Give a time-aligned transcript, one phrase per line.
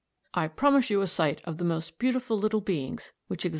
[0.33, 3.49] I promise you a sight of the most beautiful little beings which exist in nature.